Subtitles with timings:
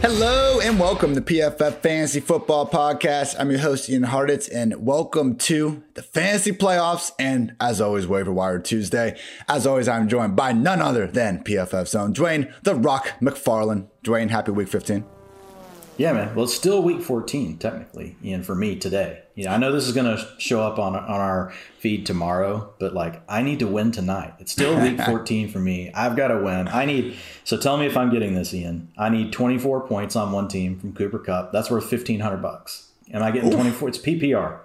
[0.00, 3.34] Hello and welcome to PFF Fantasy Football Podcast.
[3.36, 7.10] I'm your host Ian Hartitz and welcome to the fantasy playoffs.
[7.18, 9.18] And as always, waiver wire Tuesday.
[9.48, 13.88] As always, I'm joined by none other than PFF's own Dwain the Rock McFarland.
[14.04, 15.04] Dwain, happy week 15.
[15.96, 16.34] Yeah, man.
[16.36, 19.22] Well, it's still week 14 technically, Ian, for me today.
[19.38, 22.74] You know, I know this is going to show up on on our feed tomorrow,
[22.80, 24.34] but like I need to win tonight.
[24.40, 25.92] It's still week 14 for me.
[25.94, 26.66] I've got to win.
[26.66, 28.90] I need So tell me if I'm getting this, Ian.
[28.98, 31.52] I need 24 points on one team from Cooper Kupp.
[31.52, 32.88] That's worth 1500 bucks.
[33.12, 33.90] Am I getting 24?
[33.90, 34.58] It's PPR.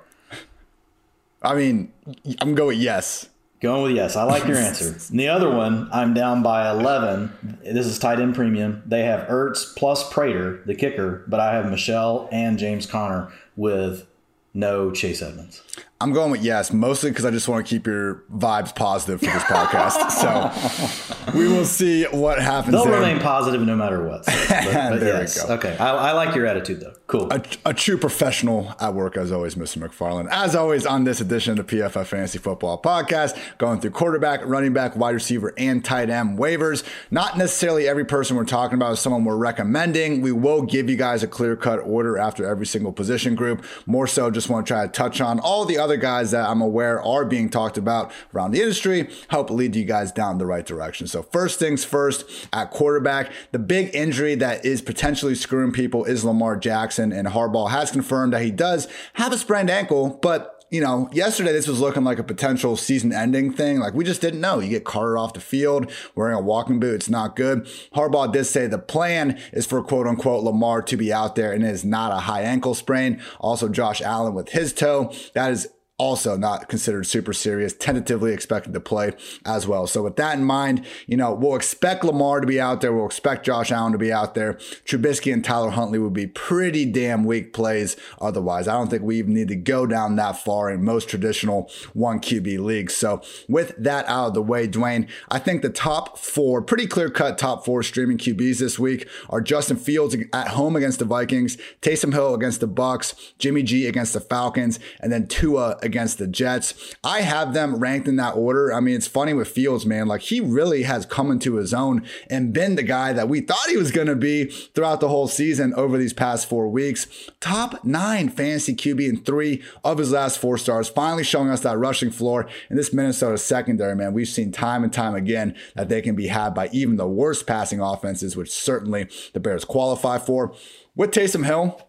[1.44, 1.94] I mean,
[2.39, 3.30] I'm going yes.
[3.61, 4.16] Going with yes.
[4.16, 4.97] I like your answer.
[5.11, 7.59] And the other one, I'm down by 11.
[7.63, 8.81] This is tight end premium.
[8.88, 14.08] They have Ertz plus Prater, the kicker, but I have Michel and James Conner with
[14.53, 15.62] no Chase Edmonds.
[16.03, 19.27] I'm going with yes, mostly because I just want to keep your vibes positive for
[19.27, 20.11] this podcast.
[21.31, 22.73] so we will see what happens.
[22.73, 23.00] They'll there.
[23.00, 24.25] remain positive no matter what.
[24.25, 25.42] So, but, but there yes.
[25.42, 25.53] we go.
[25.53, 26.94] Okay, I, I, like your attitude though.
[27.08, 27.31] Cool.
[27.31, 29.77] A, a, true professional at work, as always, Mr.
[29.77, 30.27] McFarland.
[30.30, 34.73] As always, on this edition of the PFF Fantasy Football Podcast, going through quarterback, running
[34.73, 36.83] back, wide receiver, and tight end waivers.
[37.11, 40.20] Not necessarily every person we're talking about is someone we're recommending.
[40.22, 43.64] We will give you guys a clear cut order after every single position group.
[43.86, 46.61] More so, just want to try to touch on all the other guys that I'm
[46.61, 50.66] aware are being talked about around the industry, help lead you guys down the right
[50.66, 51.08] direction.
[51.08, 56.23] So, first things first, at quarterback, the big injury that is potentially screwing people is
[56.23, 60.81] Lamar Jackson, and Harbaugh has confirmed that he does have a sprained ankle, but you
[60.81, 63.77] know, yesterday this was looking like a potential season ending thing.
[63.77, 64.59] Like we just didn't know.
[64.59, 66.95] You get carted off the field wearing a walking boot.
[66.95, 67.66] It's not good.
[67.95, 71.64] Harbaugh did say the plan is for quote unquote Lamar to be out there and
[71.64, 73.21] it is not a high ankle sprain.
[73.39, 75.14] Also, Josh Allen with his toe.
[75.36, 75.67] That is
[75.99, 79.13] also not considered super serious, tentatively expected to play
[79.45, 79.86] as well.
[79.86, 82.91] So with that in mind, you know, we'll expect Lamar to be out there.
[82.91, 84.55] We'll expect Josh Allen to be out there.
[84.86, 88.67] Trubisky and Tyler Huntley would be pretty damn weak plays otherwise.
[88.67, 92.20] I don't think we even need to go down that far in most traditional one
[92.20, 92.95] QB leagues.
[92.95, 97.11] So with that out of the way, Dwain, I think the top four, pretty clear
[97.11, 101.58] cut top four streaming QBs this week are Justin Fields at home against the Vikings,
[101.81, 106.27] Taysom Hill against the Bucs, Jimmy G against the Falcons, and then Tua against the
[106.27, 106.95] Jets.
[107.04, 108.73] I have them ranked in that order.
[108.73, 110.08] I mean, it's funny with Fields, man.
[110.08, 113.70] Like he really has come into his own and been the guy that we thought
[113.70, 117.08] he was going to be throughout the whole season over these past four weeks.
[117.39, 121.77] Top nine fantasy QB in three of his last four stars, finally showing us that
[121.77, 124.14] rushing floor in this Minnesota secondary, man.
[124.14, 127.48] We've seen time and time again that they can be had by even the worst
[127.48, 130.54] passing offenses, which certainly the Bears qualify for.
[130.95, 131.80] With Taysom Hill,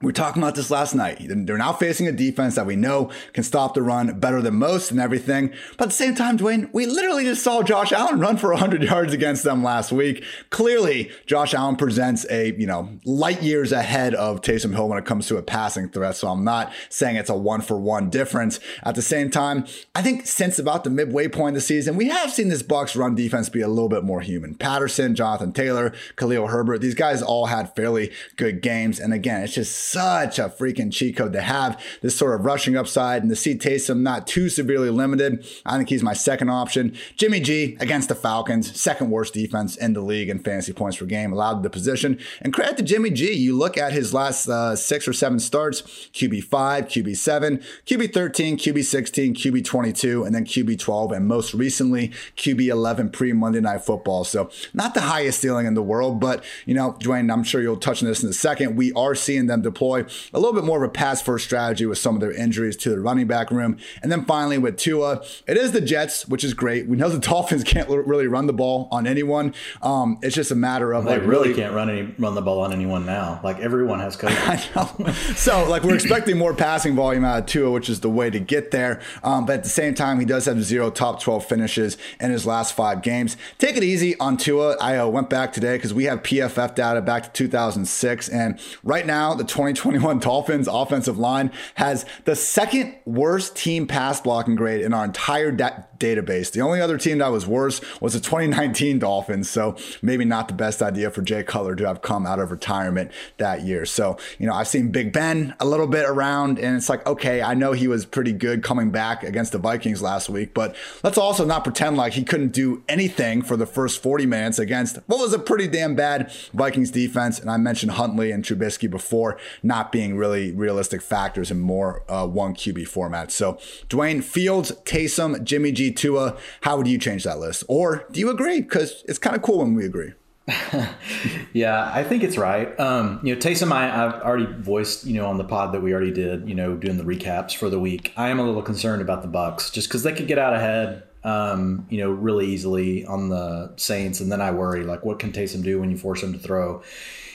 [0.00, 1.18] we were talking about this last night.
[1.28, 4.92] They're now facing a defense that we know can stop the run better than most
[4.92, 5.52] and everything.
[5.76, 8.84] But at the same time, Dwain, we literally just saw Josh Allen run for 100
[8.84, 10.22] yards against them last week.
[10.50, 15.04] Clearly, Josh Allen presents a, you know, light years ahead of Taysom Hill when it
[15.04, 16.14] comes to a passing threat.
[16.14, 18.60] So I'm not saying it's a one for one difference.
[18.84, 19.66] At the same time,
[19.96, 22.96] I think since about the midway point of the season, we have seen this Bucs
[22.96, 24.54] run defense be a little bit more human.
[24.54, 29.00] Patterson, Jonathan Taylor, Khalil Herbert, these guys all had fairly good games.
[29.00, 32.76] And again, it's just such a freaking cheat code to have this sort of rushing
[32.76, 35.46] upside and to see Taysom not too severely limited.
[35.64, 36.96] I think he's my second option.
[37.16, 41.06] Jimmy G against the Falcons, second worst defense in the league in fantasy points per
[41.06, 42.18] game, allowed the position.
[42.42, 43.32] And credit to Jimmy G.
[43.32, 50.26] You look at his last uh, six or seven starts QB5, QB7, QB13, QB16, QB22,
[50.26, 54.24] and then QB12, and most recently QB11 pre Monday Night Football.
[54.24, 57.76] So not the highest ceiling in the world, but you know, Dwain, I'm sure you'll
[57.76, 58.76] touch on this in a second.
[58.76, 61.98] We are seeing them deploy a little bit more of a pass first strategy with
[61.98, 63.76] some of their injuries to the running back room.
[64.02, 66.86] And then finally with Tua, it is the Jets, which is great.
[66.86, 69.54] We know the Dolphins can't really run the ball on anyone.
[69.82, 72.42] Um, it's just a matter of they like really, really can't run any run the
[72.42, 73.40] ball on anyone now.
[73.42, 74.30] Like everyone has COVID.
[74.48, 75.12] I know.
[75.34, 78.38] So like we're expecting more passing volume out of Tua, which is the way to
[78.38, 79.00] get there.
[79.22, 82.46] Um, but at the same time, he does have zero top 12 finishes in his
[82.46, 83.36] last five games.
[83.58, 84.76] Take it easy on Tua.
[84.80, 89.06] I uh, went back today because we have PFF data back to 2006, and right
[89.06, 89.44] now the
[89.74, 95.50] 2021 Dolphins offensive line has the second worst team pass blocking grade in our entire
[95.50, 96.52] da- database.
[96.52, 99.50] The only other team that was worse was the 2019 Dolphins.
[99.50, 103.10] So maybe not the best idea for Jay Cutler to have come out of retirement
[103.38, 103.84] that year.
[103.86, 107.42] So, you know, I've seen Big Ben a little bit around and it's like, okay,
[107.42, 111.18] I know he was pretty good coming back against the Vikings last week, but let's
[111.18, 115.18] also not pretend like he couldn't do anything for the first 40 minutes against what
[115.18, 117.38] was a pretty damn bad Vikings defense.
[117.38, 122.26] And I mentioned Huntley and Trubisky before not being really realistic factors in more uh,
[122.26, 123.30] one QB format.
[123.30, 123.54] So
[123.88, 127.64] Dwain Fields, Taysom, Jimmy G, Tua, how would you change that list?
[127.68, 128.60] Or do you agree?
[128.60, 130.12] Because it's kind of cool when we agree.
[131.52, 132.78] yeah, I think it's right.
[132.80, 135.92] Um, you know, Taysom, I, I've already voiced, you know, on the pod that we
[135.92, 138.14] already did, you know, doing the recaps for the week.
[138.16, 141.02] I am a little concerned about the Bucs just because they could get out ahead,
[141.22, 145.32] um, you know, really easily on the Saints, and then I worry like, what can
[145.32, 146.82] Taysom do when you force him to throw?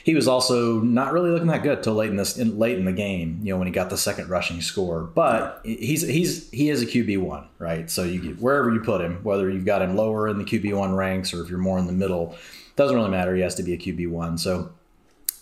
[0.03, 2.85] He was also not really looking that good till late in this in, late in
[2.85, 3.39] the game.
[3.41, 6.85] You know, when he got the second rushing score, but he's he's he is a
[6.85, 7.89] QB one, right?
[7.89, 10.93] So you wherever you put him, whether you've got him lower in the QB one
[10.93, 12.35] ranks or if you're more in the middle
[12.75, 13.35] doesn't really matter.
[13.35, 14.37] He has to be a QB one.
[14.37, 14.71] So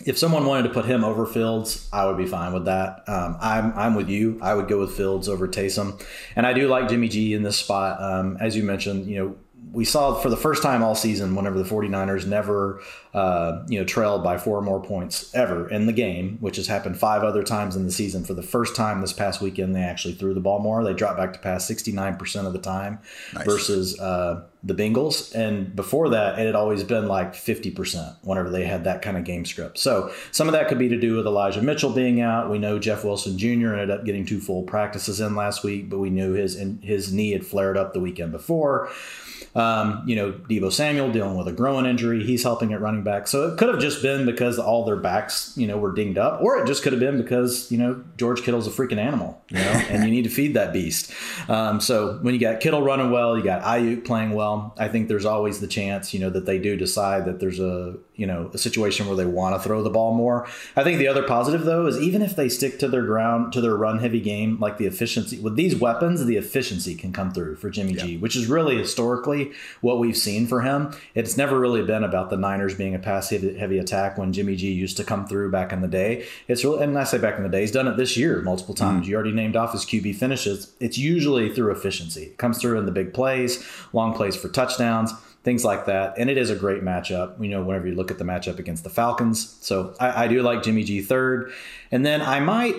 [0.05, 3.03] if someone wanted to put him over Fields, I would be fine with that.
[3.07, 4.39] Um, I'm I'm with you.
[4.41, 6.03] I would go with Fields over Taysom,
[6.35, 8.01] and I do like Jimmy G in this spot.
[8.01, 9.35] Um, as you mentioned, you know
[9.71, 12.81] we saw for the first time all season whenever the 49ers never
[13.13, 16.67] uh, you know trailed by four or more points ever in the game which has
[16.67, 19.81] happened five other times in the season for the first time this past weekend they
[19.81, 22.99] actually threw the ball more they dropped back to pass 69% of the time
[23.33, 23.45] nice.
[23.45, 25.33] versus uh, the Bengals.
[25.33, 29.23] And before that, it had always been like 50% whenever they had that kind of
[29.23, 29.79] game script.
[29.79, 32.49] So some of that could be to do with Elijah Mitchell being out.
[32.49, 33.73] We know Jeff Wilson Jr.
[33.73, 37.31] ended up getting two full practices in last week, but we knew his his knee
[37.31, 38.89] had flared up the weekend before.
[39.55, 42.23] Um, you know, Deebo Samuel dealing with a growing injury.
[42.23, 43.27] He's helping at running back.
[43.27, 46.41] So it could have just been because all their backs, you know, were dinged up,
[46.41, 49.57] or it just could have been because, you know, George Kittle's a freaking animal, you
[49.57, 51.13] know, and you need to feed that beast.
[51.49, 55.07] Um, so when you got Kittle running well, you got Aiyuk playing well, I think
[55.07, 58.51] there's always the chance, you know, that they do decide that there's a, you know,
[58.53, 60.47] a situation where they want to throw the ball more.
[60.75, 63.61] I think the other positive though is even if they stick to their ground, to
[63.61, 67.55] their run heavy game, like the efficiency with these weapons, the efficiency can come through
[67.55, 68.05] for Jimmy yeah.
[68.05, 69.30] G, which is really historically
[69.81, 70.93] what we've seen for him.
[71.15, 74.71] It's never really been about the Niners being a pass heavy attack when Jimmy G
[74.71, 76.25] used to come through back in the day.
[76.47, 78.75] It's really, and I say back in the day, he's done it this year multiple
[78.75, 79.05] times.
[79.05, 79.09] Mm.
[79.09, 80.73] You already named off his QB finishes.
[80.79, 82.23] It's usually through efficiency.
[82.23, 85.13] It comes through in the big plays, long plays for touchdowns
[85.43, 86.13] things like that.
[86.17, 88.83] And it is a great matchup, you know, whenever you look at the matchup against
[88.83, 89.57] the Falcons.
[89.61, 91.51] So I, I, do like Jimmy G third.
[91.91, 92.75] And then I might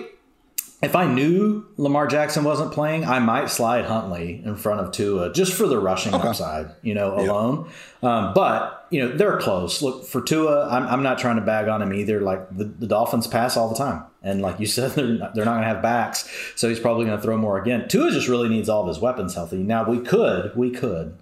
[0.83, 5.31] if I knew Lamar Jackson wasn't playing, I might slide Huntley in front of Tua
[5.31, 6.27] just for the rushing okay.
[6.27, 7.69] upside, you know, alone.
[8.01, 9.81] Um, but you know they're close.
[9.81, 12.19] Look for Tua, I'm, I'm not trying to bag on him either.
[12.19, 15.45] Like the, the Dolphins pass all the time, and like you said, they're not, they're
[15.45, 17.87] not going to have backs, so he's probably going to throw more again.
[17.87, 19.63] Tua just really needs all of his weapons healthy.
[19.63, 21.15] Now we could, we could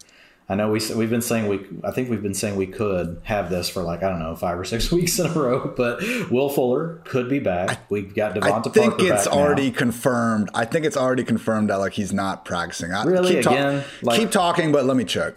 [0.51, 3.49] I know we we've been saying we I think we've been saying we could have
[3.49, 6.49] this for like I don't know five or six weeks in a row, but Will
[6.49, 7.89] Fuller could be back.
[7.89, 9.77] We've got DeVante I think Parker it's already now.
[9.77, 10.49] confirmed.
[10.53, 12.91] I think it's already confirmed that like he's not practicing.
[12.91, 13.85] I, really keep again?
[14.01, 15.35] like, keep talking, but let me check.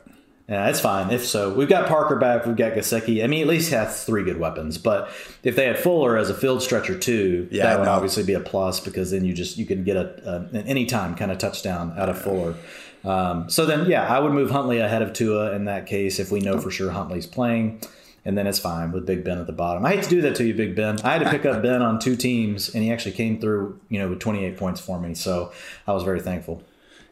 [0.49, 1.11] Yeah, it's fine.
[1.11, 2.45] If so, we've got Parker back.
[2.45, 3.23] We've got Gesicki.
[3.23, 4.77] I mean, at least has three good weapons.
[4.77, 5.09] But
[5.43, 7.93] if they had Fuller as a field stretcher too, yeah, that would no.
[7.93, 11.15] obviously be a plus because then you just you can get a, a an anytime
[11.15, 12.57] kind of touchdown out of Fuller.
[13.05, 16.31] Um, so then, yeah, I would move Huntley ahead of Tua in that case if
[16.31, 17.81] we know for sure Huntley's playing.
[18.27, 19.85] And then it's fine with Big Ben at the bottom.
[19.85, 20.99] I hate to do that to you, Big Ben.
[21.03, 23.99] I had to pick up Ben on two teams, and he actually came through, you
[23.99, 25.15] know, with 28 points for me.
[25.15, 25.53] So
[25.87, 26.63] I was very thankful.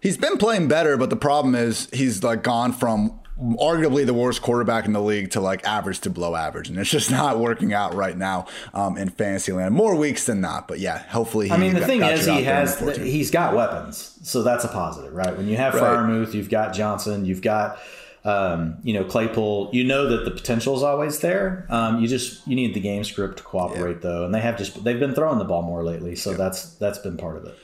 [0.01, 4.43] He's been playing better, but the problem is he's like gone from arguably the worst
[4.43, 7.73] quarterback in the league to like average to below average, and it's just not working
[7.73, 9.75] out right now um, in fantasy land.
[9.75, 11.51] More weeks than not, but yeah, hopefully.
[11.51, 14.69] I mean, the got, thing got is, he has he's got weapons, so that's a
[14.69, 15.37] positive, right?
[15.37, 16.35] When you have right.
[16.35, 17.79] You've got Johnson, you've got.
[18.25, 19.71] Um, you know Claypool.
[19.73, 21.67] You know that the potential is always there.
[21.69, 24.01] Um, you just you need the game script to cooperate yeah.
[24.01, 26.37] though, and they have just they've been throwing the ball more lately, so yeah.
[26.37, 27.59] that's that's been part of it.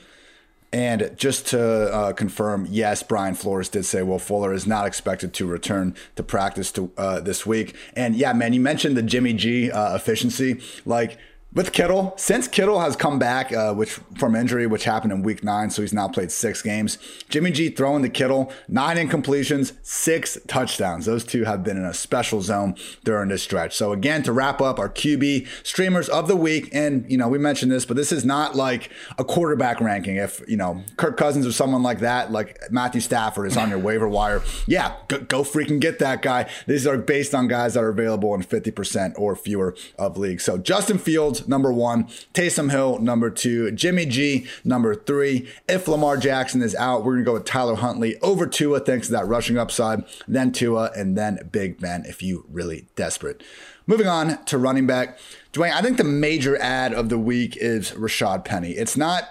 [0.71, 5.33] And just to uh, confirm, yes, Brian Flores did say Will Fuller is not expected
[5.33, 7.75] to return to practice to, uh, this week.
[7.95, 10.61] And yeah, man, you mentioned the Jimmy G uh, efficiency.
[10.85, 11.17] Like,
[11.51, 15.43] with Kittle, since Kittle has come back, uh, which from injury, which happened in Week
[15.43, 16.99] Nine, so he's now played six games.
[17.27, 21.07] Jimmy G throwing the Kittle, nine incompletions, six touchdowns.
[21.07, 23.75] Those two have been in a special zone during this stretch.
[23.75, 27.39] So again, to wrap up our QB streamers of the week, and you know we
[27.39, 30.17] mentioned this, but this is not like a quarterback ranking.
[30.17, 33.79] If you know Kirk Cousins or someone like that, like Matthew Stafford, is on your
[33.79, 36.47] waiver wire, yeah, go, go freaking get that guy.
[36.67, 40.43] These are based on guys that are available in fifty percent or fewer of leagues.
[40.43, 42.05] So Justin Fields number one.
[42.33, 43.71] Taysom Hill, number two.
[43.71, 45.49] Jimmy G, number three.
[45.67, 49.07] If Lamar Jackson is out, we're going to go with Tyler Huntley over Tua, thanks
[49.07, 53.43] to that rushing upside, then Tua, and then Big Ben if you really desperate.
[53.87, 55.17] Moving on to running back.
[55.51, 58.71] Dwain, I think the major add of the week is Rashad Penny.
[58.71, 59.23] It's not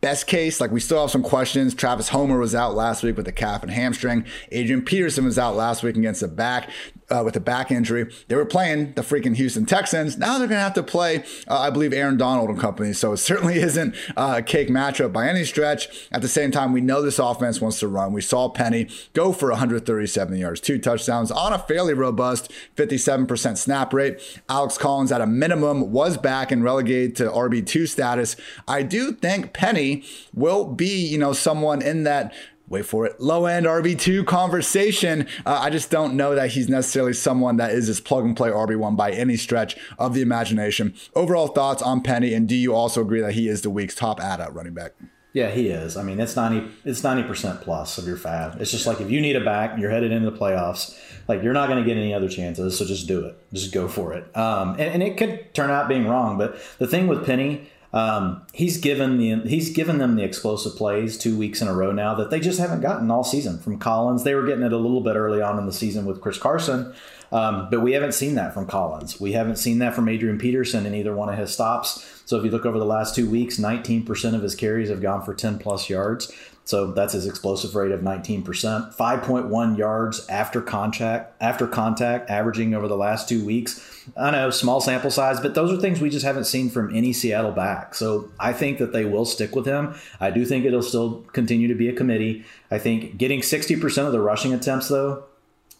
[0.00, 1.74] Best case, like we still have some questions.
[1.74, 4.24] Travis Homer was out last week with a calf and hamstring.
[4.52, 6.70] Adrian Peterson was out last week against the back.
[7.10, 8.10] Uh, with a back injury.
[8.28, 10.18] They were playing the freaking Houston Texans.
[10.18, 12.92] Now they're going to have to play, uh, I believe, Aaron Donald and company.
[12.92, 16.08] So it certainly isn't a cake matchup by any stretch.
[16.12, 18.12] At the same time, we know this offense wants to run.
[18.12, 23.92] We saw Penny go for 137 yards, two touchdowns on a fairly robust 57% snap
[23.92, 24.40] rate.
[24.48, 28.36] Alex Collins, at a minimum, was back and relegated to RB2 status.
[28.66, 32.32] I do think Penny will be, you know, someone in that
[32.68, 35.26] wait for it, low end RB2 conversation.
[35.44, 38.50] Uh, I just don't know that he's necessarily someone that is this plug and play
[38.50, 40.94] RB1 by any stretch of the imagination.
[41.14, 44.20] Overall thoughts on Penny, and do you also agree that he is the week's top
[44.20, 44.92] add at running back?
[45.32, 45.96] Yeah, he is.
[45.96, 46.68] I mean, it's ninety.
[46.84, 48.60] It's ninety percent plus of your FAAB.
[48.60, 50.98] It's just like if you need a back, and you're headed into the playoffs.
[51.28, 53.38] Like you're not going to get any other chances, so just do it.
[53.52, 54.34] Just go for it.
[54.34, 58.42] Um, and, and it could turn out being wrong, but the thing with Penny, um,
[58.52, 62.14] he's given the he's given them the explosive plays two weeks in a row now
[62.14, 64.24] that they just haven't gotten all season from Collins.
[64.24, 66.94] They were getting it a little bit early on in the season with Chris Carson,
[67.32, 69.18] um, but we haven't seen that from Collins.
[69.18, 72.22] We haven't seen that from Adrian Peterson in either one of his stops.
[72.26, 75.22] So if you look over the last two weeks, 19% of his carries have gone
[75.22, 76.30] for 10 plus yards.
[76.68, 78.44] So that's his explosive rate of 19%.
[78.44, 84.04] 5.1 yards after contact, after contact, averaging over the last two weeks.
[84.18, 87.14] I know, small sample size, but those are things we just haven't seen from any
[87.14, 87.94] Seattle back.
[87.94, 89.94] So I think that they will stick with him.
[90.20, 92.44] I do think it'll still continue to be a committee.
[92.70, 95.24] I think getting 60% of the rushing attempts, though,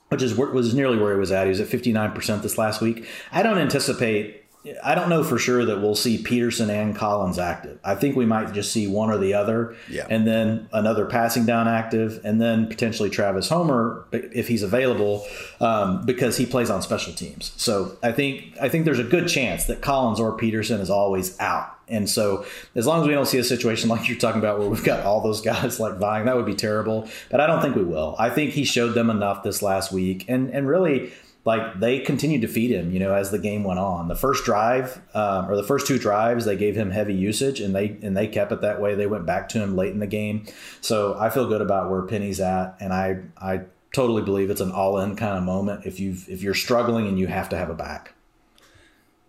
[0.08, 1.44] which is was nearly where he was at.
[1.44, 3.06] He was at 59% this last week.
[3.30, 4.42] I don't anticipate
[4.82, 7.78] I don't know for sure that we'll see Peterson and Collins active.
[7.84, 10.06] I think we might just see one or the other, yeah.
[10.08, 15.26] and then another passing down active, and then potentially Travis Homer if he's available,
[15.60, 17.52] um, because he plays on special teams.
[17.56, 21.38] So I think I think there's a good chance that Collins or Peterson is always
[21.40, 21.74] out.
[21.90, 22.44] And so,
[22.74, 25.04] as long as we don't see a situation like you're talking about where we've got
[25.04, 27.08] all those guys like vying, that would be terrible.
[27.30, 28.14] But I don't think we will.
[28.18, 31.12] I think he showed them enough this last week, and and really
[31.48, 34.06] like they continued to feed him, you know, as the game went on.
[34.08, 37.74] The first drive um, or the first two drives, they gave him heavy usage, and
[37.74, 38.94] they and they kept it that way.
[38.94, 40.44] They went back to him late in the game,
[40.82, 43.62] so I feel good about where Penny's at, and I I
[43.94, 47.18] totally believe it's an all in kind of moment if you if you're struggling and
[47.18, 48.12] you have to have a back.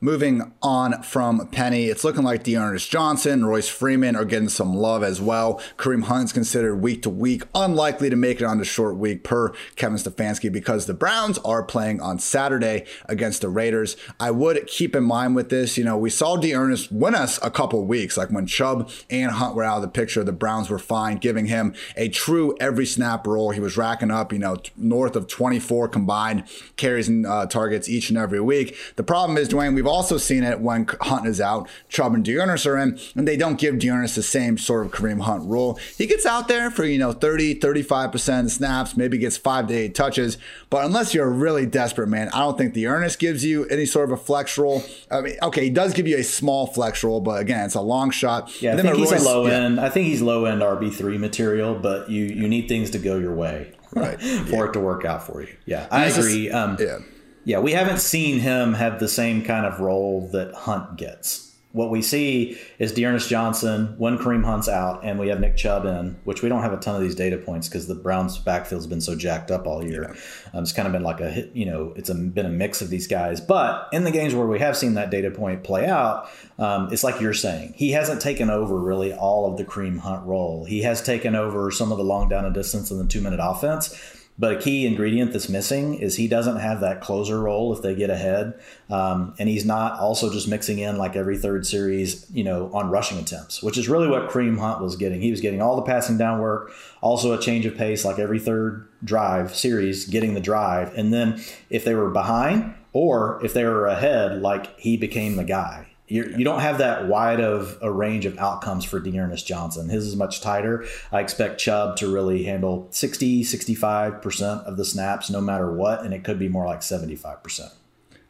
[0.02, 5.04] Moving on from Penny, it's looking like D'Ernest Johnson, Royce Freeman are getting some love
[5.04, 5.62] as well.
[5.76, 9.52] Kareem Hunt's considered week to week, unlikely to make it on the short week per
[9.76, 13.98] Kevin Stefanski because the Browns are playing on Saturday against the Raiders.
[14.22, 17.52] I would keep in mind with this, you know, we saw D'Ernest win us a
[17.52, 20.80] couple weeks, like when Chubb and Hunt were out of the picture, the Browns were
[20.80, 23.52] fine, giving him a true every snap role.
[23.52, 26.46] He was racking up, you know, north of 24 combined
[26.78, 28.78] carries and uh, targets each and every week.
[28.96, 32.66] The problem is, Dwain, we've also seen it when Hunt is out, Chubb and D'Ernest
[32.66, 35.80] are in, and they don't give D'Ernest the same sort of Kareem Hunt rule.
[35.98, 39.74] He gets out there for, you know, 30, 35% of snaps, maybe gets five to
[39.74, 40.38] eight touches.
[40.70, 44.20] But unless you're really desperate, man, I don't think D'Ernest gives you any sort of
[44.20, 44.84] a flex role.
[45.12, 47.82] I mean, okay, he does give you a small flex role, but again, it's a
[47.82, 48.62] long shot.
[48.62, 49.54] Yeah, I think he's Royce, low yeah.
[49.54, 49.80] end.
[49.80, 53.36] I think he's low end RB3 material, but you, you need things to go your
[53.36, 53.74] way.
[53.92, 54.22] Right.
[54.22, 54.66] for yeah.
[54.66, 55.56] it to work out for you.
[55.66, 56.52] Yeah, I agree.
[56.52, 57.00] Um, yeah
[57.46, 61.50] yeah, we haven't seen him have the same kind of role that Hunt gets.
[61.72, 65.86] What we see is D'Ernest Johnson when Kareem Hunt's out, and we have Nick Chubb
[65.86, 68.88] in, which we don't have a ton of these data points because the Browns' backfield's
[68.88, 70.02] been so jacked up all year.
[70.02, 70.58] Yeah.
[70.58, 72.82] Um, it's kind of been like a hit, you know, it's a, been a mix
[72.82, 73.40] of these guys.
[73.40, 76.28] But in the games where we have seen that data point play out,
[76.58, 80.26] um, it's like you're saying, he hasn't taken over really all of the Kareem Hunt
[80.26, 80.66] role.
[80.66, 83.40] He has taken over some of the long down and distance and the two minute
[83.40, 87.82] offense but a key ingredient that's missing is he doesn't have that closer role if
[87.82, 88.58] they get ahead,
[88.90, 92.90] um, and he's not also just mixing in like every third series, you know, on
[92.90, 95.22] rushing attempts, which is really what Kareem Hunt was getting.
[95.22, 98.40] He was getting all the passing down work, also a change of pace like every
[98.40, 103.66] third drive series, getting the drive, and then if they were behind or if they
[103.66, 107.78] were ahead, like he became the guy you're, you do not have that wide of
[107.82, 109.90] a range of outcomes for D'Ernest Johnson.
[109.90, 110.86] His is much tighter.
[111.12, 116.14] I expect Chubb to really handle 60, 65% of the snaps no matter what, and
[116.14, 117.72] it could be more like 75%.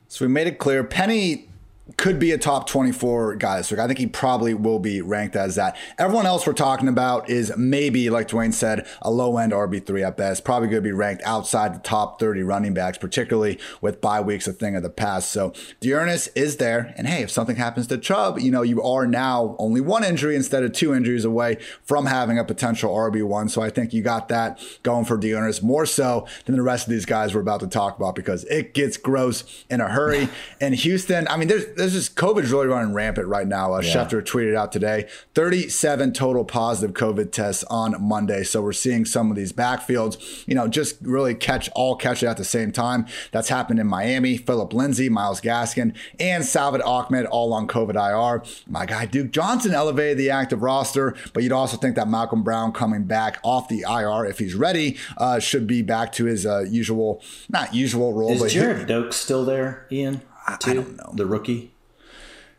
[0.07, 0.83] So we made it clear.
[0.83, 1.49] Penny
[1.98, 3.79] could be a top 24 guy this week.
[3.79, 5.77] I think he probably will be ranked as that.
[5.98, 10.17] Everyone else we're talking about is maybe, like Dwain said, a low end RB3 at
[10.17, 10.43] best.
[10.43, 14.48] Probably going to be ranked outside the top 30 running backs, particularly with bye weeks
[14.48, 15.31] a thing of the past.
[15.31, 16.93] So D'Ernest is there.
[16.98, 20.36] And hey, if something happens to Chubb, you know, you are now only one injury
[20.36, 23.50] instead of two injuries away from having a potential RB1.
[23.50, 26.91] So I think you got that going for D'Ernest more so than the rest of
[26.91, 30.29] these guys we're about to talk about because it gets gross in a hurry.
[30.62, 33.74] In Houston, I mean, there's this is COVID's really running rampant right now.
[33.74, 33.93] Uh, yeah.
[33.93, 38.43] Schefter tweeted out today 37 total positive COVID tests on Monday.
[38.43, 42.27] So we're seeing some of these backfields, you know, just really catch all catch it
[42.27, 43.05] at the same time.
[43.31, 44.38] That's happened in Miami.
[44.38, 48.43] Phillip Lindsay, Myles Gaskin, and Salvon Ahmed all on COVID IR.
[48.67, 52.74] My guy Duke Johnson elevated the active roster, but you'd also think that Malcolm Brown
[52.74, 56.59] coming back off the IR if he's ready uh, should be back to his uh,
[56.62, 58.31] usual, not usual role.
[58.31, 60.21] Is Gerrid Doak still there, Ian?
[60.58, 60.72] Too?
[60.72, 61.12] I don't know.
[61.13, 61.72] The rookie.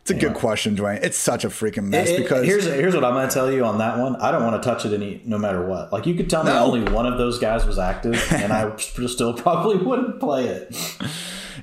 [0.01, 0.99] It's a good question, Dwain.
[1.03, 3.63] It's such a freaking mess it, because here's here's what I'm going to tell you
[3.65, 4.15] on that one.
[4.15, 5.93] I don't want to touch it any no matter what.
[5.93, 6.65] Like you could tell me no.
[6.65, 10.75] only one of those guys was active, and I still probably wouldn't play it.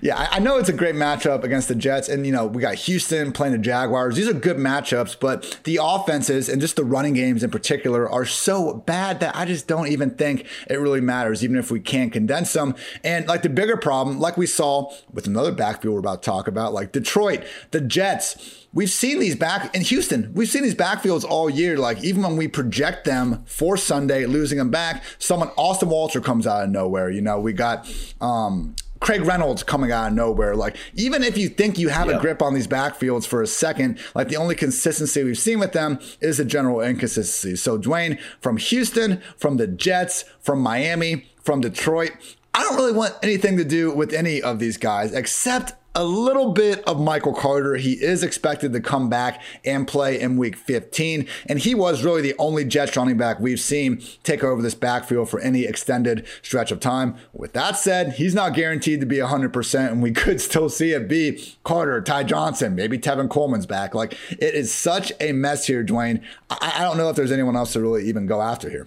[0.01, 2.75] Yeah, I know it's a great matchup against the Jets, and you know we got
[2.75, 4.17] Houston playing the Jaguars.
[4.17, 8.25] These are good matchups, but the offenses and just the running games in particular are
[8.25, 12.13] so bad that I just don't even think it really matters, even if we can't
[12.13, 12.75] condense them.
[13.05, 16.49] And like the bigger problem, like we saw with another backfield we're about to talk
[16.49, 18.67] about, like Detroit, the Jets.
[18.73, 20.33] We've seen these back in Houston.
[20.35, 21.79] We've seen these backfields all year.
[21.79, 26.47] Like even when we project them for Sunday, losing them back, someone Austin Walter comes
[26.47, 27.11] out of nowhere.
[27.11, 27.91] You know, we got
[28.21, 30.57] um, Craig Reynolds coming out of nowhere.
[30.57, 33.99] Like, even if you think you have a grip on these backfields for a second,
[34.15, 37.57] like the only consistency we've seen with them is a general inconsistency.
[37.57, 42.13] So, Dwain, from Houston, from the Jets, from Miami, from Detroit,
[42.55, 46.53] I don't really want anything to do with any of these guys except a little
[46.53, 47.75] bit of Michael Carter.
[47.75, 51.27] He is expected to come back and play in week 15.
[51.47, 55.29] And he was really the only Jets running back we've seen take over this backfield
[55.29, 57.17] for any extended stretch of time.
[57.33, 61.09] With that said, he's not guaranteed to be 100%, and we could still see it
[61.09, 63.93] be Carter, Ty Johnson, maybe Tevin Coleman's back.
[63.93, 66.23] Like, it is such a mess here, Dwain.
[66.49, 68.87] I, I don't know if there's anyone else to really even go after here.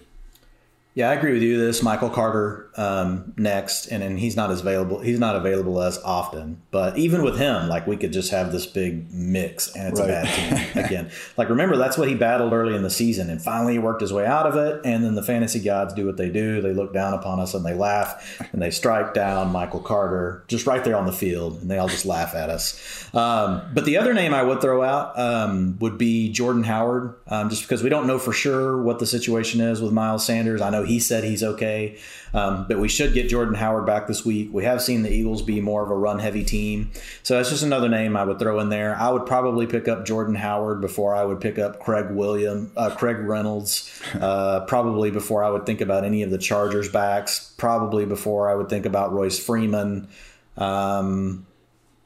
[0.94, 1.58] Yeah, I agree with you.
[1.58, 5.00] This Michael Carter um, next, and then he's not as available.
[5.00, 6.60] He's not available as often.
[6.70, 10.10] But even with him, like we could just have this big mix, and it's right.
[10.10, 10.34] a bad
[10.74, 11.10] team again.
[11.38, 14.12] like remember, that's what he battled early in the season, and finally he worked his
[14.12, 14.82] way out of it.
[14.84, 16.60] And then the fantasy gods do what they do.
[16.60, 20.66] They look down upon us and they laugh, and they strike down Michael Carter just
[20.66, 23.08] right there on the field, and they all just laugh at us.
[23.14, 27.48] Um, but the other name I would throw out um, would be Jordan Howard, um,
[27.48, 30.60] just because we don't know for sure what the situation is with Miles Sanders.
[30.60, 31.98] I know he said he's okay,
[32.34, 34.50] um, but we should get Jordan Howard back this week.
[34.52, 36.90] We have seen the Eagles be more of a run heavy team,
[37.22, 38.96] so that's just another name I would throw in there.
[38.96, 42.90] I would probably pick up Jordan Howard before I would pick up Craig William, uh,
[42.90, 44.02] Craig Reynolds.
[44.14, 47.54] Uh, probably before I would think about any of the Chargers backs.
[47.56, 50.08] Probably before I would think about Royce Freeman.
[50.56, 51.46] Um,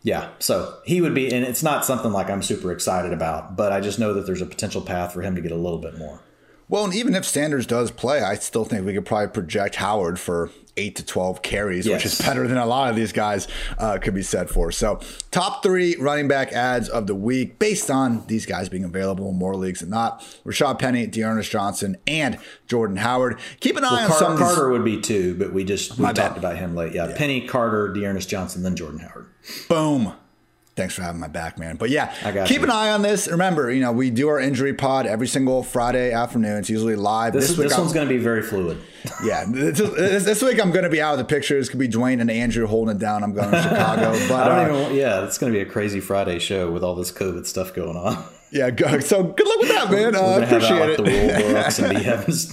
[0.07, 3.72] yeah, so he would be, and it's not something like I'm super excited about, but
[3.72, 5.98] I just know that there's a potential path for him to get a little bit
[5.98, 6.20] more.
[6.68, 10.18] Well, and even if Sanders does play, I still think we could probably project Howard
[10.18, 11.94] for eight to 12 carries, yes.
[11.94, 13.48] which is better than a lot of these guys
[13.79, 14.70] uh, could be set for.
[14.70, 15.00] So,
[15.31, 19.37] top three running back ads of the week based on these guys being available in
[19.37, 23.38] more leagues than not Rashad Penny, D'Ernest Johnson, and Jordan Howard.
[23.61, 24.38] Keep an eye well, on Car- some.
[24.38, 26.37] Carter would be two, but we just we talked bad.
[26.37, 26.92] about him late.
[26.92, 29.29] Yeah, yeah, Penny, Carter, D'Ernest Johnson, then Jordan Howard.
[29.68, 30.14] Boom
[30.76, 31.76] thanks for having my back, man.
[31.76, 32.14] But yeah,
[32.46, 32.64] keep you.
[32.64, 33.26] an eye on this.
[33.26, 36.58] Remember, you know, we do our injury pod every single Friday afternoon.
[36.58, 37.32] It's usually live.
[37.32, 38.78] This, this, this one's going to be very fluid.
[39.22, 41.68] Yeah, this, this, week I'm going to be out of the pictures.
[41.68, 43.22] Could be Dwain and Andrew holding it down.
[43.22, 44.10] I'm going to Chicago.
[44.28, 44.96] But I don't uh, even.
[44.96, 47.96] Yeah, it's going to be a crazy Friday show with all this COVID stuff going
[47.96, 48.24] on.
[48.50, 49.00] Yeah, go.
[49.00, 50.14] So good luck with that, man.
[50.14, 51.00] Uh, appreciate it.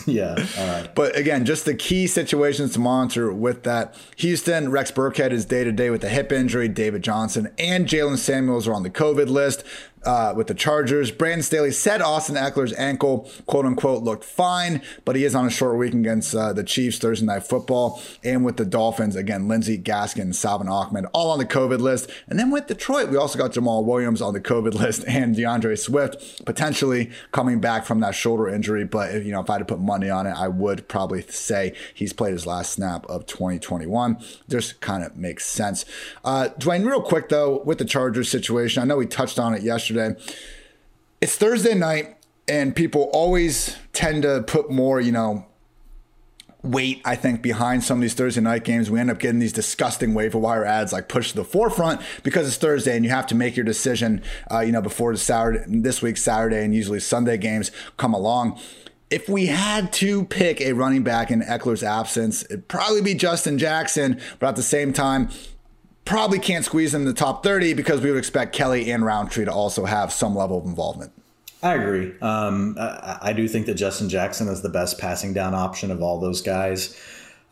[0.08, 0.96] yeah, all right.
[0.96, 3.96] But again, just the key situations to monitor with that.
[4.18, 6.68] Houston, Rex Burkhead is day to day with a hip injury.
[6.68, 9.64] David Johnson and Jaylen Samuels are on the COVID list
[10.06, 11.12] uh, with the Chargers.
[11.12, 15.50] Brandon Staley said Austin Ekeler's ankle, quote unquote, looked fine, but he is on a
[15.50, 18.02] short week against uh, the Chiefs Thursday Night Football.
[18.24, 22.10] And with the Dolphins, again, Lindsay Gaskin, Salvon Ahmed, all on the COVID list.
[22.28, 25.76] And then with Detroit, we also got Jamaal Williams on the COVID list and D'Andre
[25.76, 28.86] Swift potentially coming back from that shoulder injury.
[28.86, 31.22] But, if, you know, if I had to put money on it, I would probably
[31.24, 34.18] say he's played his last snap of 2021.
[34.50, 35.86] Just kind of makes sense.
[36.24, 39.64] Uh, Dwain, real quick though, with the Chargers situation, I know we touched on it
[39.64, 40.22] yesterday yesterday.
[41.22, 45.46] It's Thursday night, and people always tend to put more, you know,
[46.62, 48.90] weight, I think, behind some of these Thursday night games.
[48.90, 52.48] We end up getting these disgusting waiver wire adds like pushed to the forefront because
[52.48, 55.64] it's Thursday and you have to make your decision, uh, you know, before the Saturday,
[55.68, 58.60] this week's Saturday and usually Sunday games come along.
[59.10, 63.58] If we had to pick a running back in Ekeler's absence, it'd probably be Justin
[63.58, 64.20] Jackson.
[64.40, 65.30] But at the same time,
[66.06, 69.52] probably can't squeeze in the top 30 because we would expect Kelley and Rountree to
[69.52, 71.12] also have some level of involvement.
[71.62, 72.14] I agree.
[72.20, 76.02] Um, I, I, do think that Justin Jackson is the best passing down option of
[76.02, 77.00] all those guys.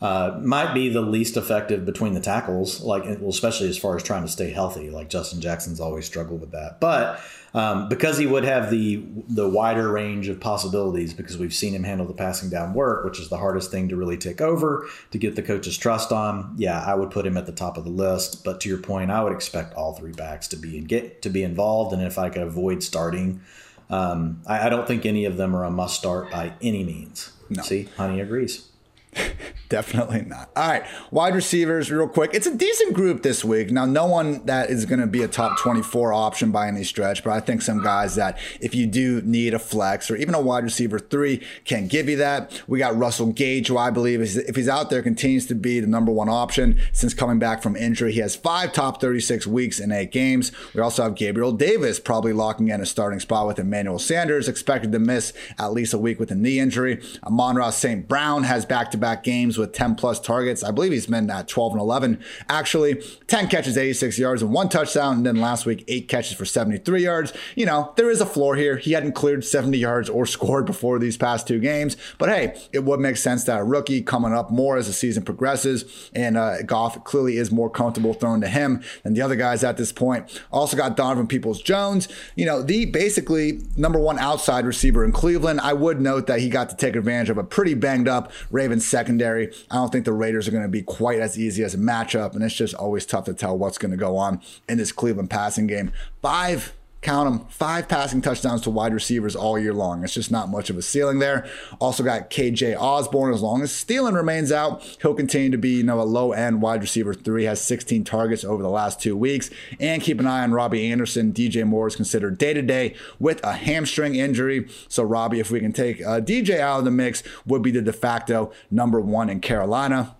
[0.02, 4.02] Uh, might be the least effective between the tackles, like well, especially as far as
[4.02, 4.90] trying to stay healthy.
[4.90, 7.20] Like Justin Jackson's always struggled with that, but
[7.54, 11.84] um, because he would have the the wider range of possibilities, because we've seen him
[11.84, 15.18] handle the passing down work, which is the hardest thing to really take over to
[15.18, 16.52] get the coach's trust on.
[16.56, 18.42] Yeah, I would put him at the top of the list.
[18.42, 21.30] But to your point, I would expect all three backs to be and get to
[21.30, 23.40] be involved, and if I could avoid starting.
[23.88, 27.30] Um, I, I, don't think any of them are a must start by any means.
[27.50, 27.62] No.
[27.62, 28.71] See, Honey agrees.
[29.68, 30.50] Definitely not.
[30.54, 32.32] All right, wide receivers, real quick.
[32.34, 33.70] It's a decent group this week.
[33.70, 37.24] Now, no one that is going to be a top 24 option by any stretch,
[37.24, 40.40] but I think some guys that, if you do need a flex or even a
[40.40, 42.62] wide receiver three, can give you that.
[42.66, 45.80] We got Russell Gage, who I believe is, if he's out there, continues to be
[45.80, 48.12] the number one option since coming back from injury.
[48.12, 50.52] He has five top 36 weeks in eight games.
[50.74, 54.92] We also have Gabriel Davis probably locking in a starting spot with Emmanuel Sanders, expected
[54.92, 57.02] to miss at least a week with a knee injury.
[57.24, 58.06] Amon-Ra St.
[58.06, 60.64] Brown has back to back games with 10 plus targets.
[60.64, 62.24] I believe he's been at 12 and 11.
[62.48, 65.18] Actually, 10 catches, 86 yards, and one touchdown.
[65.18, 67.34] And then last week, eight catches for 73 yards.
[67.54, 68.78] You know, there is a floor here.
[68.78, 71.98] He hadn't cleared 70 yards or scored before these past two games.
[72.16, 75.24] But hey, it would make sense that a rookie coming up more as the season
[75.24, 76.10] progresses.
[76.14, 79.76] And uh, Goff clearly is more comfortable throwing to him than the other guys at
[79.76, 80.42] this point.
[80.50, 82.08] Also got Donovan Peoples Jones.
[82.36, 85.60] You know, the basically number one outside receiver in Cleveland.
[85.60, 88.86] I would note that he got to take advantage of a pretty banged up Ravens
[88.92, 89.52] secondary.
[89.70, 92.34] I don't think the Raiders are going to be quite as easy as a matchup,
[92.34, 95.30] and it's just always tough to tell what's going to go on in this Cleveland
[95.30, 95.90] passing game.
[96.20, 100.04] Five count them, five passing touchdowns to wide receivers all year long.
[100.04, 101.46] It's just not much of a ceiling there.
[101.80, 103.34] Also got KJ Osborn.
[103.34, 106.62] As long as Thielen remains out, he'll continue to be you know a low end
[106.62, 107.44] wide receiver three.
[107.44, 109.50] Has 16 targets over the last two weeks.
[109.80, 111.32] And keep an eye on Robbie Anderson.
[111.32, 114.68] DJ Moore is considered day to day with a hamstring injury.
[114.88, 117.82] So Robbie, if we can take uh, DJ out of the mix, would be the
[117.82, 120.16] de facto number one in Carolina.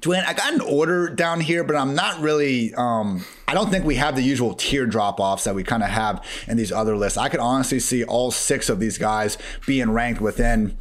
[0.00, 2.72] Dwain, I got an order down here, but I'm not really.
[2.74, 5.90] Um, I don't think we have the usual tier drop offs that we kind of
[5.90, 7.18] have in these other lists.
[7.18, 9.36] I could honestly see all six of these guys
[9.66, 10.78] being ranked within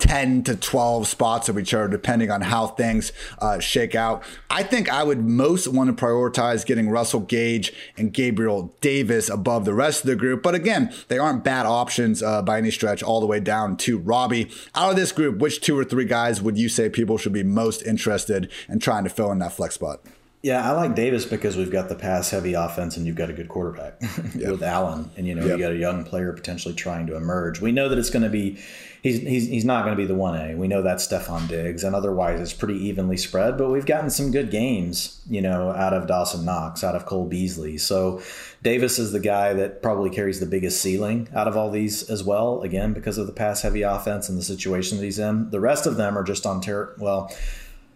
[0.00, 4.22] 10 to 12 spots of each other, depending on how things uh, shake out.
[4.48, 9.64] I think I would most want to prioritize getting Russell Gage and Gabriel Davis above
[9.64, 10.42] the rest of the group.
[10.42, 13.98] But again, they aren't bad options uh, by any stretch, all the way down to
[13.98, 14.50] Robbie.
[14.74, 17.44] Out of this group, which two or three guys would you say people should be
[17.44, 20.00] most interested in trying to fill in that flex spot?
[20.42, 23.34] Yeah, I like Davis because we've got the pass heavy offense and you've got a
[23.34, 24.00] good quarterback
[24.34, 24.52] yep.
[24.52, 25.10] with Allen.
[25.16, 25.58] And, you know, yep.
[25.58, 27.60] you got a young player potentially trying to emerge.
[27.60, 28.58] We know that it's going to be
[29.02, 30.54] he's he's, he's not going to be the one A.
[30.54, 33.58] We know that's Stefon Diggs, and otherwise it's pretty evenly spread.
[33.58, 37.26] But we've gotten some good games, you know, out of Dawson Knox, out of Cole
[37.26, 37.76] Beasley.
[37.76, 38.22] So
[38.62, 42.24] Davis is the guy that probably carries the biggest ceiling out of all these as
[42.24, 42.62] well.
[42.62, 45.50] Again, because of the pass heavy offense and the situation that he's in.
[45.50, 47.30] The rest of them are just on ter- well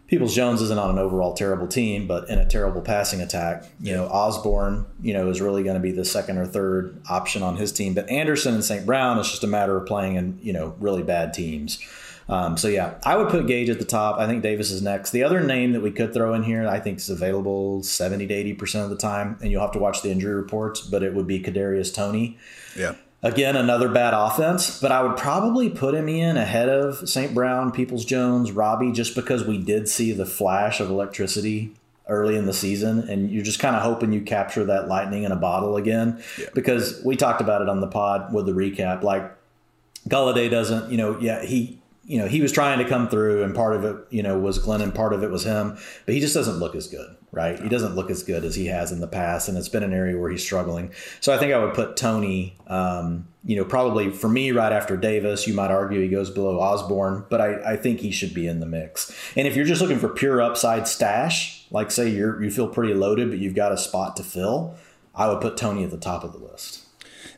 [0.06, 3.64] Peoples Jones isn't on an overall terrible team, but in a terrible passing attack.
[3.80, 7.42] You know, Osborn, you know, is really going to be the second or third option
[7.42, 7.94] on his team.
[7.94, 8.84] But Anderson and St.
[8.84, 11.78] Brown is just a matter of playing in, you know, really bad teams.
[12.28, 14.18] Um, so yeah, I would put Gage at the top.
[14.18, 15.10] I think Davis is next.
[15.10, 18.34] The other name that we could throw in here, I think is available seventy to
[18.34, 20.80] eighty percent of the time, and you'll have to watch the injury reports.
[20.80, 22.38] But it would be Kadarius Toney.
[22.76, 22.94] Yeah.
[23.24, 27.32] Again, another bad offense, but I would probably put him in ahead of St.
[27.32, 31.72] Brown, Peoples Jones, Robbie, just because we did see the flash of electricity
[32.06, 35.32] early in the season, and you're just kind of hoping you capture that lightning in
[35.32, 36.22] a bottle again.
[36.38, 36.48] Yeah.
[36.54, 39.02] Because we talked about it on the pod with the recap.
[39.02, 39.34] Like
[40.06, 43.54] Golladay doesn't, you know, yeah, he you know, he was trying to come through, and
[43.54, 46.34] part of it, you know, was Glennon, part of it was him, but he just
[46.34, 47.58] doesn't look as good, right?
[47.58, 49.94] He doesn't look as good as he has in the past, and it's been an
[49.94, 50.92] area where he's struggling.
[51.20, 54.96] So I think I would put Toney, um, you know, probably for me right after
[54.96, 55.46] Davis.
[55.46, 58.60] You might argue he goes below Osborn, but I, I think he should be in
[58.60, 59.14] the mix.
[59.34, 62.94] And if you're just looking for pure upside stash, like say you're you feel pretty
[62.94, 64.76] loaded, but you've got a spot to fill,
[65.14, 66.83] I would put Toney at the top of the list.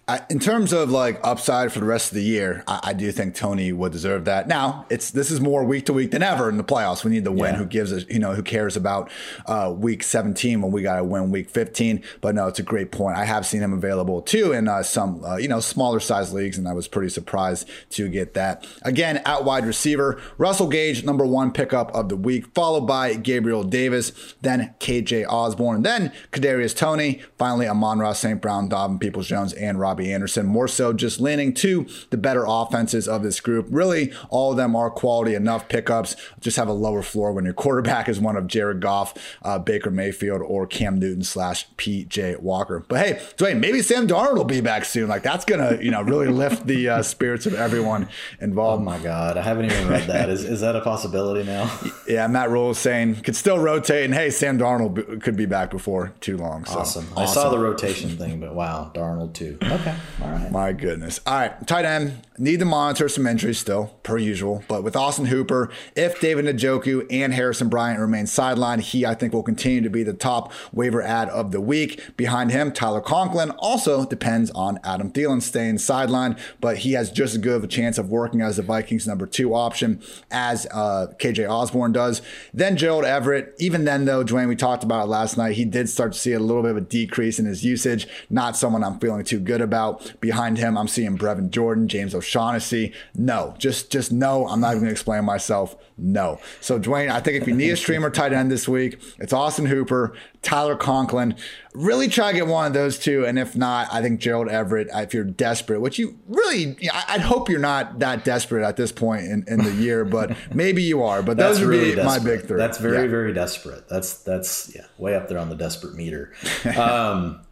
[0.09, 3.11] I, in terms of like upside for the rest of the year, I, I, do
[3.11, 4.47] think Toney would deserve that.
[4.47, 7.03] Now, it's this is more week to week than ever in the playoffs.
[7.03, 7.55] We need the win.
[7.55, 7.59] Yeah.
[7.59, 9.11] Who gives us, you know, who cares about
[9.47, 12.05] uh, week 17 when we got to win week 15?
[12.21, 13.19] But no, it's a great point.
[13.19, 16.57] I have seen him available too in uh, some, uh, you know, smaller size leagues,
[16.57, 18.65] and I was pretty surprised to get that.
[18.83, 23.65] Again, out wide receiver, Russell Gage, number one pickup of the week, followed by Gabriel
[23.65, 28.41] Davis, then KJ Osborn, then Kadarius Toney, finally Amon-Ra St.
[28.41, 30.45] Brown, Donovan Peoples Jones, and Rob Robbie Anderson.
[30.45, 33.67] More so just leaning to the better offenses of this group.
[33.71, 36.17] Really, all of them are quality enough pickups.
[36.39, 39.91] Just have a lower floor when your quarterback is one of Jared Goff, uh, Baker
[39.91, 42.85] Mayfield, or Cam Newton slash PJ Walker.
[42.87, 45.09] But hey, Dwain, maybe Sam Darnold will be back soon.
[45.09, 48.83] Like that's gonna, you know, really lift the uh, spirits of everyone involved.
[48.83, 50.29] Oh my God, I haven't even read that.
[50.29, 51.71] Is is that a possibility now?
[52.07, 55.71] Yeah, Matt Rhule is saying could still rotate, and hey, Sam Darnold could be back
[55.71, 56.65] before too long.
[56.65, 57.05] So, awesome.
[57.13, 57.19] awesome.
[57.19, 59.59] I saw the rotation thing, but wow, Darnold too.
[59.77, 60.51] Okay, all right.
[60.51, 61.21] My goodness.
[61.27, 64.63] All right, tight end need to monitor some injuries still, per usual.
[64.69, 69.33] But with Austin Hooper, if David Njoku and Harrison Bryant remain sidelined, he I think
[69.33, 72.17] will continue to be the top waiver add of the week.
[72.17, 77.35] Behind him, Tyler Conklin also depends on Adam Thielen staying sidelined, but he has just
[77.35, 81.13] as good of a chance of working as the Vikings' number two option as uh,
[81.19, 82.23] KJ Osborn does.
[82.53, 83.55] Then Gerald Everett.
[83.59, 86.33] Even then, though, Dwain, we talked about it last night, he did start to see
[86.33, 88.07] a little bit of a decrease in his usage.
[88.29, 89.76] Not someone I'm feeling too good about.
[89.77, 92.93] Out behind him, I'm seeing Brevin Jordan, James O'Shaughnessy.
[93.15, 94.49] No, just just no.
[94.49, 95.77] I'm not even going to explain myself.
[95.99, 96.41] No.
[96.61, 99.67] So Dwain, I think if you need a streamer tight end this week, it's Austin
[99.67, 101.37] Hooper, Tyler Conklin.
[101.75, 104.89] Really try to get one of those two, and if not, I think Gerald Everett.
[104.93, 106.77] If you're desperate, which you really,
[107.09, 110.83] I'd hope you're not that desperate at this point in, in the year, but maybe
[110.83, 111.23] you are.
[111.23, 112.25] But those would really be desperate.
[112.25, 112.59] my big three.
[112.59, 113.11] That's very yeah.
[113.11, 113.89] very desperate.
[113.89, 116.33] That's that's yeah, way up there on the desperate meter.
[116.77, 117.46] Um,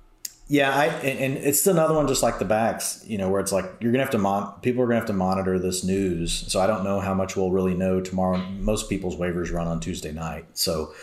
[0.55, 3.65] yeah, I and, it's another one just like the backs, you know, where it's like
[3.81, 6.45] you're gonna have to mon people are gonna have to monitor this news.
[6.47, 8.39] So I don't know how much we'll really know tomorrow.
[8.39, 10.95] Most people's waivers run on Tuesday night, so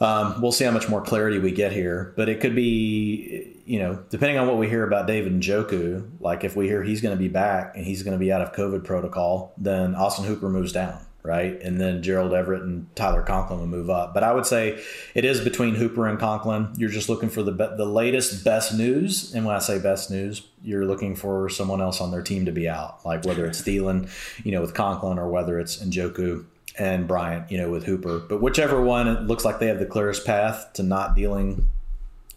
[0.00, 2.12] um, we'll see how much more clarity we get here.
[2.16, 6.04] But it could be, you know, depending on what we hear about David and Njoku,
[6.18, 8.82] like if we hear he's to be back and he's to be out of COVID
[8.82, 11.60] protocol, then Austin Hooper moves down right?
[11.62, 14.12] And then Gerald Everett and Tyler Conklin will move up.
[14.12, 14.82] But I would say
[15.14, 16.72] it is between Hooper and Conklin.
[16.76, 20.10] You're just looking for the be- the latest best news, and when I say best
[20.10, 23.62] news, you're looking for someone else on their team to be out, like whether it's
[23.62, 24.08] Thielen,
[24.44, 26.44] you know, with Conklin, or whether it's Njoku
[26.78, 28.18] and Bryant, you know, with Hooper.
[28.18, 31.68] But whichever one, it looks like they have the clearest path to not dealing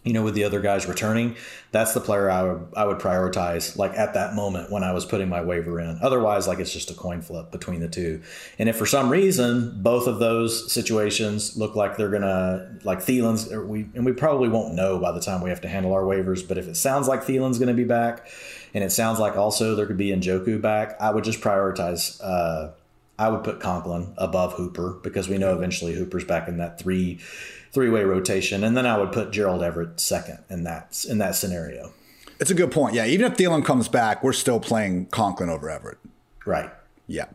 [0.06, 1.34] you know, with the other guys returning,
[1.72, 5.04] that's the player I would I would prioritize like at that moment when I was
[5.04, 5.98] putting my waiver in.
[6.00, 8.22] Otherwise, like it's just a coin flip between the two.
[8.56, 13.50] And if for some reason both of those situations look like they're gonna like Thielen's,
[13.50, 16.46] we and we probably won't know by the time we have to handle our waivers.
[16.46, 18.28] But if it sounds like Thielen's gonna be back,
[18.74, 22.20] and it sounds like also there could be Njoku back, I would just prioritize.
[22.22, 22.70] Uh,
[23.18, 27.18] I would put Conklin above Hooper because we know eventually Hooper's back in that three
[27.76, 31.34] three way rotation, and then I would put Gerald Everett second in that in that
[31.34, 31.92] scenario.
[32.40, 32.94] It's a good point.
[32.94, 35.98] Yeah, even if Thielen comes back, we're still playing Conklin over Everett.
[36.46, 36.70] Right.
[37.06, 37.26] Yeah.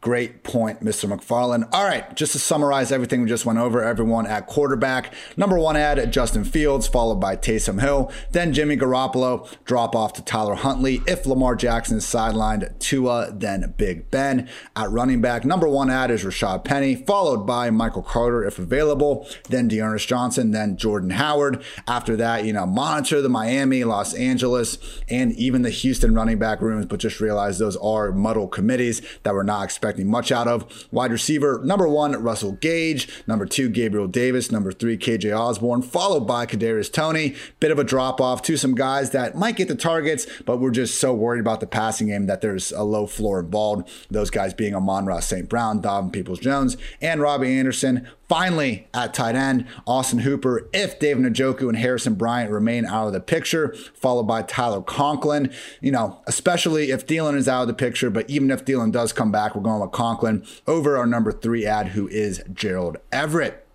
[0.00, 1.12] Great point, Mr.
[1.12, 1.68] McFarland.
[1.72, 5.12] All right, just to summarize everything we just went over, everyone at quarterback.
[5.36, 8.12] Number one add, Justin Fields, followed by Taysom Hill.
[8.30, 11.02] Then Jimmy Garoppolo, drop off to Tyler Huntley.
[11.08, 14.48] If Lamar Jackson is sidelined, Tua, then Big Ben.
[14.76, 19.28] At running back, number one add is Rashad Penny, followed by Michael Carter if available.
[19.48, 21.60] Then D'Ernest Johnson, then Jordan Howard.
[21.88, 26.60] After that, you know, monitor the Miami, Los Angeles, and even the Houston running back
[26.60, 30.46] rooms, but just realize those are muddled committees that we're not expecting expecting much out
[30.46, 30.86] of.
[30.90, 33.08] Wide receiver, number one, Russell Gage.
[33.26, 34.52] Number two, Gabriel Davis.
[34.52, 37.34] Number three, KJ Osborn, followed by Kadarius Toney.
[37.58, 40.70] Bit of a drop off to some guys that might get the targets, but we're
[40.70, 43.88] just so worried about the passing game that there's a low floor involved.
[44.10, 45.48] Those guys being Amon-Ra St.
[45.48, 48.06] Brown, Donovan Peoples Jones, and Robbie Anderson.
[48.28, 53.14] Finally, at tight end, Austin Hooper, if David Njoku and Harrison Bryant remain out of
[53.14, 55.50] the picture, followed by Tyler Conklin.
[55.80, 59.14] You know, especially if Thielen is out of the picture, but even if Thielen does
[59.14, 63.66] come back, we're going with Conklin over our number three add, who is Gerald Everett.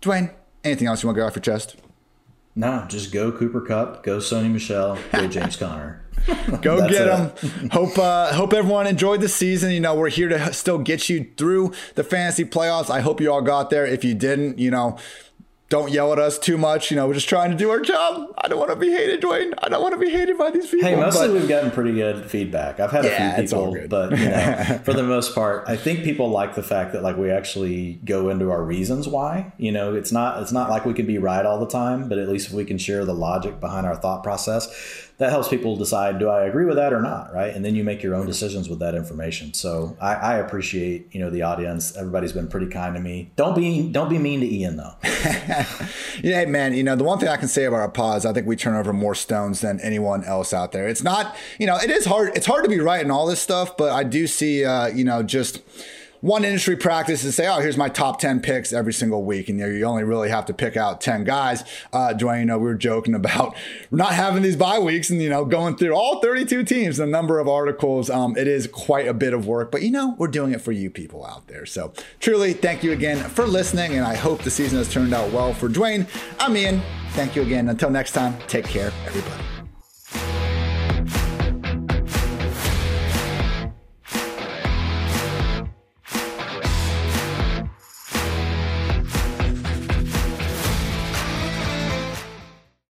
[0.00, 0.32] Dwain,
[0.64, 1.76] anything else you want to get off your chest?
[2.56, 6.02] No, just go Cooper Kupp, go Sony Michel, go James Conner.
[6.62, 7.70] Go get them.
[7.70, 9.72] hope uh, hope everyone enjoyed the season.
[9.72, 12.90] You know, we're here to still get you through the fantasy playoffs.
[12.90, 13.86] I hope you all got there.
[13.86, 14.98] If you didn't, you know,
[15.70, 16.90] don't yell at us too much.
[16.90, 18.34] You know, we're just trying to do our job.
[18.36, 19.54] I don't want to be hated, Dwain.
[19.62, 20.88] I don't want to be hated by these people.
[20.88, 22.80] Hey, mostly but, we've gotten pretty good feedback.
[22.80, 26.02] I've had yeah, a few people, but you know, for the most part, I think
[26.02, 29.52] people like the fact that like we actually go into our reasons why.
[29.58, 32.18] You know, it's not it's not like we can be right all the time, but
[32.18, 35.76] at least if we can share the logic behind our thought process, that helps people
[35.76, 37.54] decide do I agree with that or not, right?
[37.54, 39.52] And then you make your own decisions with that information.
[39.52, 41.94] So I, I appreciate you know the audience.
[41.94, 43.30] Everybody's been pretty kind to me.
[43.36, 44.94] Don't be don't be mean to Ian though.
[46.22, 46.72] yeah, man.
[46.72, 48.74] You know the one thing I can say about our pods, I think we turn
[48.74, 50.88] over more stones than anyone else out there.
[50.88, 52.34] It's not you know it is hard.
[52.34, 55.04] It's hard to be right in all this stuff, but I do see uh, you
[55.04, 55.60] know just
[56.20, 59.48] one industry practice to say, oh, here's my top 10 picks every single week.
[59.48, 61.64] And you, you only really have to pick out 10 guys.
[61.92, 63.54] Uh, Dwain, you know, we were joking about
[63.90, 67.38] not having these bye weeks and, you know, going through all 32 teams, the number
[67.38, 68.10] of articles.
[68.10, 70.72] Um, it is quite a bit of work, but, you know, we're doing it for
[70.72, 71.66] you people out there.
[71.66, 73.94] So truly, thank you again for listening.
[73.94, 76.06] And I hope the season has turned out well for Dwain.
[76.38, 76.82] I'm Ian.
[77.10, 77.68] Thank you again.
[77.68, 79.59] Until next time, take care, everybody.